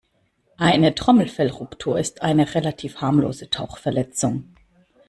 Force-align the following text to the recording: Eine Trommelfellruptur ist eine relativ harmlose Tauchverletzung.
Eine 0.57 0.95
Trommelfellruptur 0.95 1.99
ist 1.99 2.23
eine 2.23 2.55
relativ 2.55 3.01
harmlose 3.01 3.51
Tauchverletzung. 3.51 4.51